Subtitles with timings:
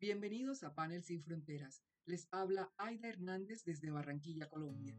[0.00, 1.82] Bienvenidos a Panel Sin Fronteras.
[2.06, 4.96] Les habla Aida Hernández desde Barranquilla, Colombia.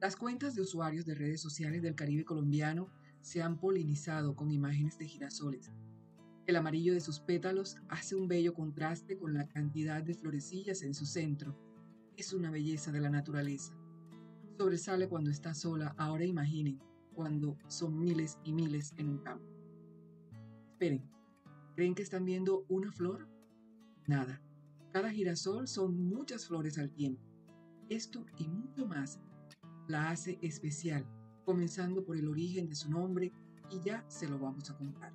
[0.00, 2.88] Las cuentas de usuarios de redes sociales del Caribe colombiano
[3.20, 5.70] se han polinizado con imágenes de girasoles.
[6.46, 10.94] El amarillo de sus pétalos hace un bello contraste con la cantidad de florecillas en
[10.94, 11.54] su centro.
[12.16, 13.76] Es una belleza de la naturaleza.
[14.56, 16.80] Sobresale cuando está sola, ahora imaginen,
[17.12, 19.44] cuando son miles y miles en un campo.
[20.70, 21.19] Esperen,
[21.80, 23.26] ¿creen que están viendo una flor?
[24.06, 24.42] Nada.
[24.92, 27.22] Cada girasol son muchas flores al tiempo.
[27.88, 29.18] Esto y mucho más
[29.88, 31.06] la hace especial,
[31.46, 33.32] comenzando por el origen de su nombre
[33.70, 35.14] y ya se lo vamos a contar.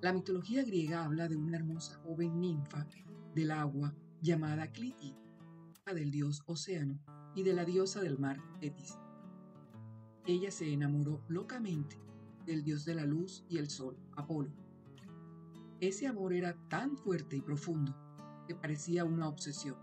[0.00, 2.86] La mitología griega habla de una hermosa joven ninfa
[3.34, 5.14] del agua llamada Cliti,
[5.84, 6.98] del dios Océano
[7.34, 8.96] y de la diosa del mar Tetis.
[10.24, 12.05] Ella se enamoró locamente
[12.46, 14.50] del dios de la luz y el sol, Apolo.
[15.80, 17.94] Ese amor era tan fuerte y profundo
[18.46, 19.76] que parecía una obsesión.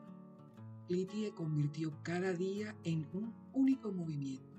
[0.88, 4.58] Clitie convirtió cada día en un único movimiento,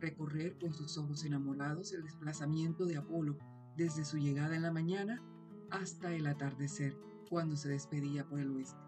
[0.00, 3.36] recorrer con sus ojos enamorados el desplazamiento de Apolo
[3.76, 5.22] desde su llegada en la mañana
[5.70, 6.96] hasta el atardecer,
[7.28, 8.78] cuando se despedía por el oeste.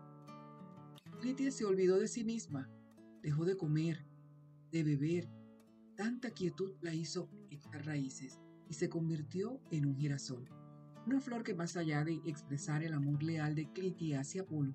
[1.20, 2.68] Clitie se olvidó de sí misma,
[3.22, 4.04] dejó de comer,
[4.70, 5.30] de beber,
[5.96, 10.48] tanta quietud la hizo echar raíces y se convirtió en un girasol.
[11.06, 14.74] Una flor que más allá de expresar el amor leal de Clitie hacia Apolo,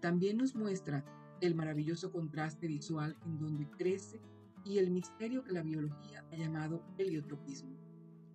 [0.00, 1.04] también nos muestra
[1.40, 4.20] el maravilloso contraste visual en donde crece
[4.64, 7.76] y el misterio que la biología ha llamado heliotropismo,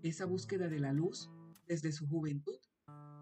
[0.03, 1.29] esa búsqueda de la luz
[1.67, 2.57] desde su juventud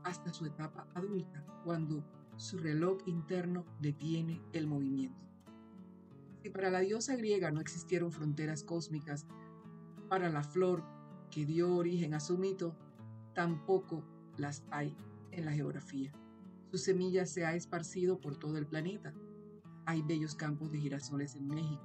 [0.03, 2.03] hasta su etapa adulta, cuando
[2.37, 5.19] su reloj interno detiene el movimiento.
[6.41, 9.27] Si para la diosa griega no existieron fronteras cósmicas,
[10.09, 10.83] para la flor
[11.31, 12.75] que dio origen a su mito,
[13.33, 14.03] tampoco
[14.37, 14.95] las hay
[15.31, 16.11] en la geografía.
[16.69, 19.13] Su semilla se ha esparcido por todo el planeta,
[19.85, 21.81] hay bellos campos de girasoles en México,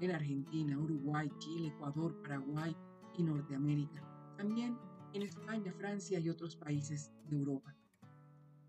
[0.00, 2.76] en Argentina, Uruguay, Chile, Ecuador, Paraguay
[3.16, 4.02] y Norteamérica.
[4.36, 4.76] También
[5.12, 7.74] en España, Francia y otros países de Europa.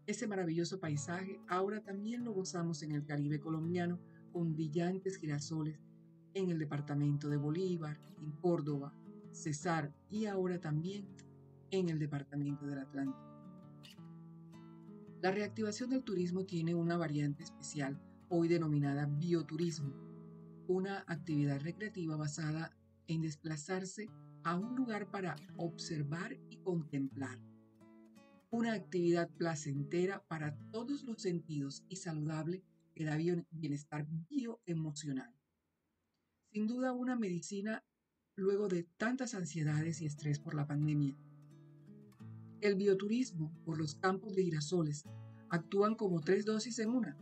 [0.06, 4.00] Ese maravilloso paisaje ahora también lo gozamos en el Caribe colombiano
[4.31, 5.79] con brillantes girasoles
[6.34, 8.94] en el departamento de Bolívar, en Córdoba,
[9.31, 11.07] Cesar y ahora también
[11.72, 13.29] en el departamento del Atlántico.
[15.22, 19.94] La reactivación del turismo tiene una variante especial hoy denominada bioturismo,
[20.68, 22.72] una actividad recreativa basada
[23.07, 24.07] en desplazarse
[24.44, 27.39] a un lugar para observar y contemplar.
[28.51, 32.63] Una actividad placentera para todos los sentidos y saludable
[32.95, 33.18] que da
[33.51, 35.34] bienestar bioemocional.
[36.51, 37.84] Sin duda una medicina
[38.39, 41.16] luego de tantas ansiedades y estrés por la pandemia.
[42.61, 45.05] El bioturismo por los campos de girasoles
[45.50, 47.17] actúan como tres dosis en una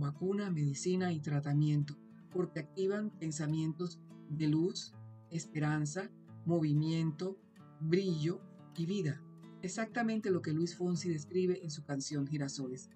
[0.00, 1.96] vacuna, medicina y tratamiento,
[2.30, 4.92] porque activan pensamientos de luz,
[5.30, 6.10] esperanza,
[6.44, 7.38] movimiento,
[7.80, 8.40] brillo
[8.76, 9.22] y vida.
[9.62, 12.90] Exactamente lo que Luis Fonsi describe en su canción Girasoles.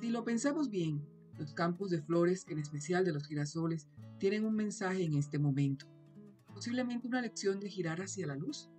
[0.00, 1.02] Si lo pensamos bien,
[1.38, 3.88] los campos de flores, en especial de los girasoles,
[4.18, 5.86] tienen un mensaje en este momento.
[6.54, 8.70] Posiblemente una lección de girar hacia la luz,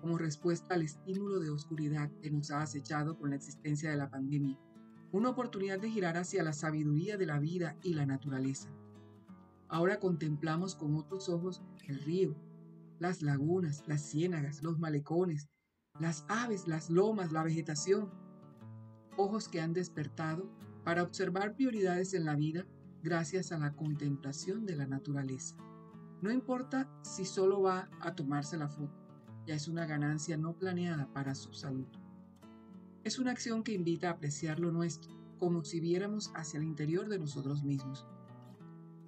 [0.00, 4.10] como respuesta al estímulo de oscuridad que nos ha acechado con la existencia de la
[4.10, 4.58] pandemia
[5.12, 8.68] una oportunidad de girar hacia la sabiduría de la vida y la naturaleza.
[9.68, 12.36] Ahora contemplamos con otros ojos el río,
[12.98, 15.48] las lagunas, las ciénagas, los malecones,
[15.98, 18.10] las aves, las lomas, la vegetación.
[19.16, 20.50] Ojos que han despertado
[20.84, 22.66] para observar prioridades en la vida
[23.06, 25.56] gracias a la contemplación de la naturaleza.
[26.22, 28.98] No importa si solo va a tomarse la foto,
[29.46, 31.86] ya es una ganancia no planeada para su salud.
[33.04, 37.08] Es una acción que invita a apreciar lo nuestro, como si viéramos hacia el interior
[37.08, 38.04] de nosotros mismos.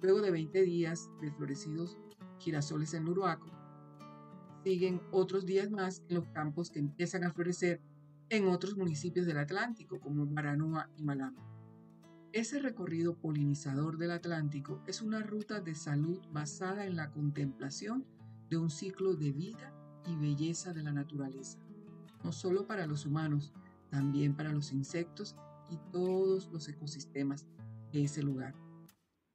[0.01, 1.97] Luego de 20 días de florecidos
[2.37, 3.51] girasoles en Uruaco,
[4.63, 7.81] siguen otros días más en los campos que empiezan a florecer
[8.29, 11.48] en otros municipios del Atlántico, como Maranoa y Malama.
[12.31, 18.05] Ese recorrido polinizador del Atlántico es una ruta de salud basada en la contemplación
[18.49, 19.73] de un ciclo de vida
[20.05, 21.57] y belleza de la naturaleza,
[22.23, 23.51] no solo para los humanos,
[23.89, 25.35] también para los insectos
[25.71, 27.47] y todos los ecosistemas
[27.91, 28.53] de ese lugar.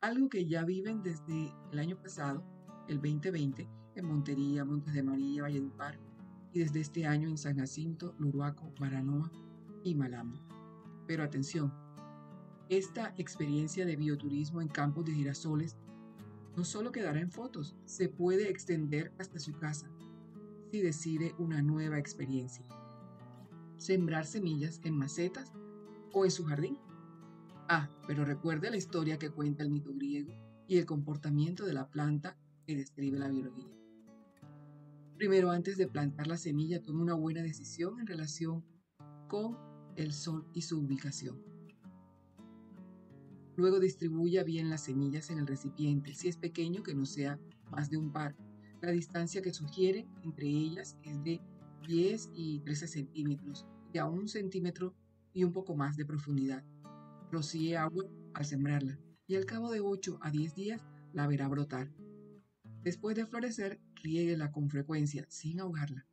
[0.01, 2.45] Algo que ya viven desde el año pasado,
[2.89, 5.99] el 2020, en Montería, Montes de María, Valledupar,
[6.53, 9.33] y desde este año en San Jacinto, Luruaco, Maranoa
[9.83, 10.39] y Malambo.
[11.09, 11.84] Pero atención,
[12.69, 15.77] esta experiencia de bioturismo en campos de girasoles
[16.57, 19.91] no solo quedará en fotos, se puede extender hasta su casa.
[20.71, 22.65] si decide una nueva experiencia.
[23.77, 25.53] Sembrar semillas en macetas
[26.13, 26.79] o en su jardín.
[27.69, 30.33] Ah, pero recuerde la historia que cuenta el mito griego
[30.67, 33.71] y el comportamiento de la planta que describe la biología.
[35.17, 38.65] Primero, antes de plantar la semilla, tome una buena decisión en relación
[39.29, 39.57] con
[39.95, 41.54] el sol y su ubicación.
[43.57, 47.39] Luego distribuya bien las semillas en el recipiente, si es pequeño que no sea
[47.71, 48.35] más de un par.
[48.81, 51.41] La distancia que sugiere entre ellas es de
[51.87, 54.95] 10 y 13 centímetros, y a un centímetro
[55.33, 56.65] y un poco más de profundidad.
[57.31, 58.05] Rocíe agua
[58.35, 61.93] al sembrarla y al cabo de 8 a 10 días la verá brotar.
[62.83, 66.07] Después de florecer, riéguela con frecuencia, sin ahogarla.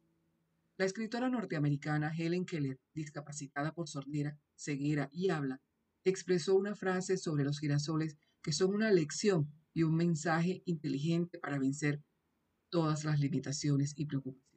[0.77, 5.59] La escritora norteamericana Helen Keller, discapacitada por sordera, ceguera y habla,
[6.03, 11.59] expresó una frase sobre los girasoles que son una lección y un mensaje inteligente para
[11.59, 12.03] vencer
[12.69, 14.51] todas las limitaciones y preocupaciones.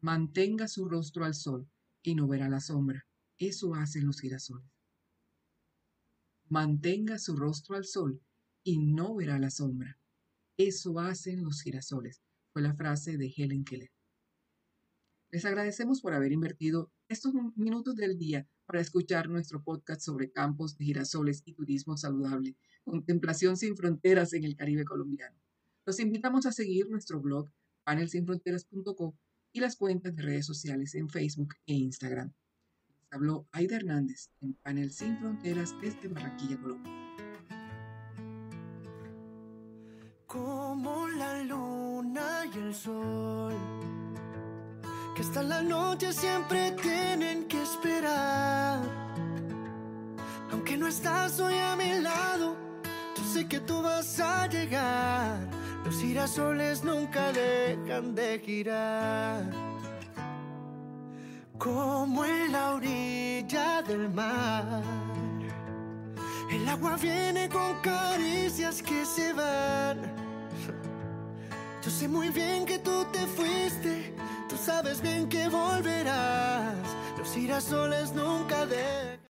[0.00, 1.68] Mantenga su rostro al sol
[2.02, 3.06] y no verá la sombra.
[3.38, 4.70] Eso hacen los girasoles.
[6.48, 8.22] Mantenga su rostro al sol
[8.62, 9.98] y no verá la sombra.
[10.56, 12.22] Eso hacen los girasoles,
[12.52, 13.90] fue la frase de Helen Keller.
[15.30, 20.76] Les agradecemos por haber invertido estos minutos del día para escuchar nuestro podcast sobre campos
[20.76, 25.36] de girasoles y turismo saludable, contemplación sin fronteras en el Caribe colombiano.
[25.86, 27.48] Los invitamos a seguir nuestro blog
[27.84, 29.12] panelsinfronteras.com
[29.52, 32.32] y las cuentas de redes sociales en Facebook e Instagram.
[32.88, 36.92] Les habló Aida Hernández en Panel Sin Fronteras desde Barranquilla, Colombia.
[40.26, 43.33] Como la luna y el sol,
[45.14, 48.80] que hasta la noche siempre tienen que esperar.
[50.50, 52.56] Aunque no estás hoy a mi lado,
[53.16, 55.38] yo sé que tú vas a llegar.
[55.84, 59.42] Los girasoles nunca dejan de girar.
[61.58, 64.82] Como en la orilla del mar.
[66.50, 69.98] El agua viene con caricias que se van.
[71.84, 74.14] Yo sé muy bien que tú te fuiste,
[74.56, 76.74] sabes bien que volverás.
[77.18, 79.33] Los girasoles nunca dejan.